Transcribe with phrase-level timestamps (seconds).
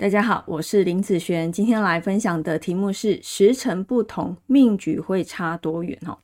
[0.00, 5.98] 大家好，我是林子璇，今天来分享的题目是时辰不同，命局会差多远？
[6.06, 6.16] 哦，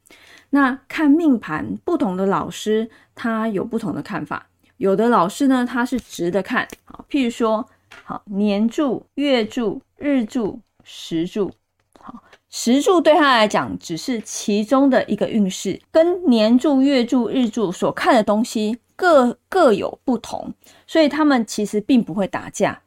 [0.50, 4.46] 那看命盘，不同的老师他有不同的看法。
[4.76, 7.68] 有的老师呢，他是直的看，好，譬如说，
[8.04, 11.50] 好年柱、月柱、日柱、时柱，
[11.98, 20.54] 好，时柱对他来讲只是其中的一个运势，跟年柱、月柱、日柱所看的东西各各有不同，
[20.86, 22.80] 所以他们其实并不会打架。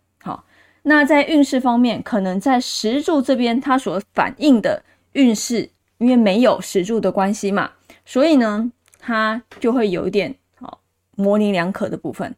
[0.90, 7.72] 那在运势方面，可能在石柱这边，它所反映的运势，因为没有石柱的关系嘛，
[8.06, 10.80] 所以呢，它就会有一点好
[11.18, 12.34] 模棱两可的部分。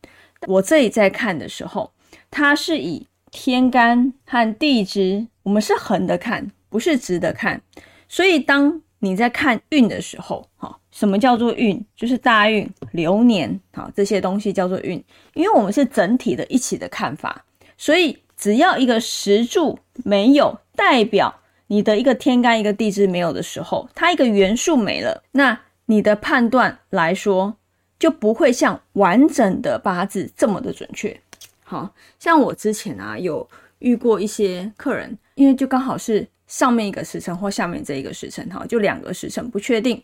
[0.48, 1.92] 我这里在看的时候，
[2.32, 7.62] 它是以天干和地支，我们是横的看，不是直的看。
[8.08, 11.86] 所以当你在看运的时候，哈，什么叫做运？
[11.96, 15.04] 就是大运、流年，好这些东西叫做运，
[15.36, 17.46] 因为我们是整体的一起的看法，
[17.78, 18.18] 所以。
[18.40, 27.58] 只要一个石柱没有，代表你的一个天干一个地支没有的时候，它一个元素没了，那你的判断来说
[28.00, 31.20] 就不会像完整的八字这么的准确。
[31.66, 33.48] 好像我之前啊有
[33.80, 40.02] 遇过一些客人，因为就刚好是上面一个时辰或下面这一个时辰，哈，就两个时辰不确定。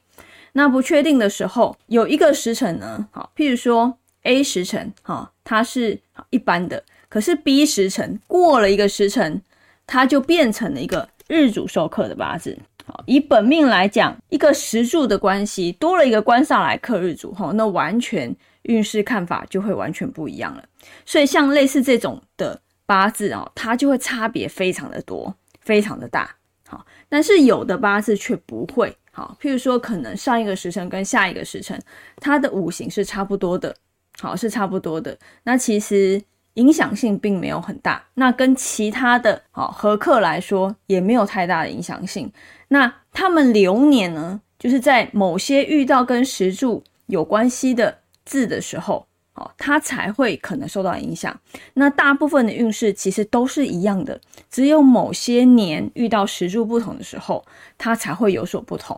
[0.51, 5.97] 那不确定的时候，有一个时辰呢，好，譬如说 A 时辰，哈，它是
[6.29, 6.83] 一般的。
[7.15, 9.41] 可是 B 时辰过了一个时辰，
[9.87, 12.59] 它就变成了一个日主受克的八字。
[12.85, 20.65] 好，以本命来讲，一个时柱的关系多了一个官上来克日主，哈，那完全运势看法就会完全不一样了。
[21.05, 26.35] 所以像类似这种的八字哦，它就会差别非常的多，非常的大。
[26.67, 28.93] 好，但是有的八字却不会。
[29.13, 31.81] 好，譬如说可能上一个时辰跟下一个时辰，
[32.17, 33.73] 它的五行是差不多的。
[34.19, 35.17] 好，是差不多的。
[35.43, 36.21] 那其实。
[36.55, 42.29] 影响性并没有很大，那跟其他的好合客来说也没有太大的影响性。
[42.67, 51.37] 那他们流年呢，就是在某些遇到跟石柱有关系的字的时候，好，它才会可能受到影响。
[51.73, 54.19] 那大部分的运势其实都是一样的，
[54.49, 57.45] 只有某些年遇到石柱不同的时候，
[57.77, 58.97] 它才会有所不同。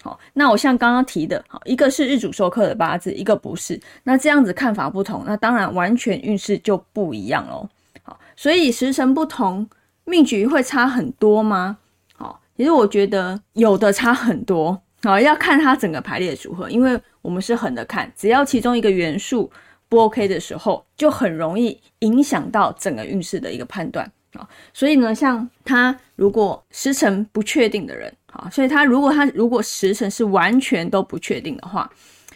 [0.00, 7.68] 好，那我像刚刚提的，好，一个是日主授课的八字，一个不是，那这样子看法不同，那当然完全运势就不一样喽。
[8.02, 9.68] 好，所以时辰不同，
[10.04, 11.78] 命局会差很多吗？
[12.16, 19.50] 好，其实我觉得有的差很多，好，要看它整个排列组合，因为我们是横的看，只要其中一个元素
[19.88, 24.08] 不 OK 的时候，就很容易影响到整个运势的一个判断。
[24.32, 28.12] 啊，所以呢，像他如果时辰不确定的人。
[28.30, 31.90] 好，所以他如果他如果时辰是完全都不确定的话，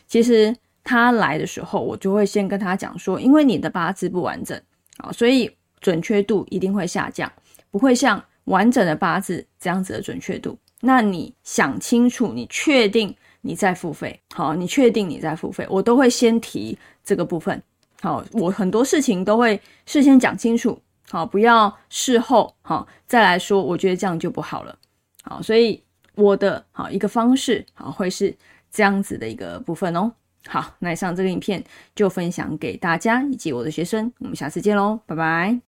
[0.06, 4.58] 其实他来的时候，我就会先跟他讲说，因为你的八字不完整，
[4.96, 7.30] 啊，所以准确度一定会下降，
[7.70, 10.58] 不会像完整的八字这样子的准确度。
[10.80, 17.62] 那你想清楚，你确定你在付费，好，你确定你在付费，我都会先提这个部分。
[18.00, 20.80] 好，我很多事情都会事先讲清楚，
[21.12, 24.74] 好，不要事后好再来说，我觉得这样就不好了。
[25.24, 25.84] 好，所以
[26.14, 28.34] 我的好一个方式，好会是
[28.70, 30.10] 这样子的一个部分哦。
[30.46, 31.62] 好，那以上这个影片
[31.94, 35.62] 就分享给大家以及我的学生，我们下次见喽，拜拜。